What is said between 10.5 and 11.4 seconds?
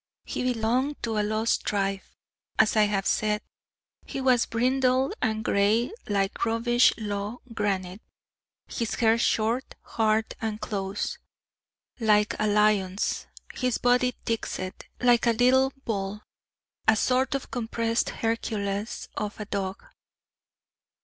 close,